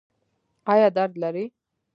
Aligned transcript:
ایا 0.73 0.87
درد 0.95 1.13
لرئ؟ 1.21 1.45